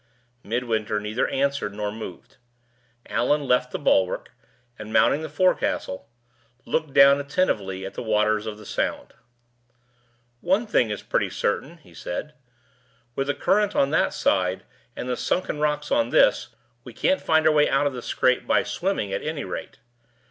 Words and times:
Midwinter 0.43 0.99
neither 0.99 1.27
answered 1.27 1.75
nor 1.75 1.91
moved. 1.91 2.37
Allan 3.05 3.45
left 3.45 3.69
the 3.69 3.77
bulwark, 3.77 4.31
and, 4.79 4.91
mounting 4.91 5.21
the 5.21 5.29
forecastle, 5.29 6.09
looked 6.65 6.91
down 6.91 7.19
attentively 7.19 7.85
at 7.85 7.93
the 7.93 8.01
waters 8.01 8.47
of 8.47 8.57
the 8.57 8.65
Sound. 8.65 9.13
"One 10.39 10.65
thing 10.65 10.89
is 10.89 11.03
pretty 11.03 11.29
certain," 11.29 11.77
he 11.77 11.93
said. 11.93 12.33
"With 13.15 13.27
the 13.27 13.35
current 13.35 13.75
on 13.75 13.91
that 13.91 14.11
side, 14.11 14.63
and 14.95 15.07
the 15.07 15.15
sunken 15.15 15.59
rocks 15.59 15.91
on 15.91 16.09
this, 16.09 16.47
we 16.83 16.93
can't 16.95 17.21
find 17.21 17.45
our 17.45 17.53
way 17.53 17.69
out 17.69 17.85
of 17.85 17.93
the 17.93 18.01
scrape 18.01 18.47
by 18.47 18.63
swimming, 18.63 19.13
at 19.13 19.21
any 19.21 19.43
rate. 19.43 19.77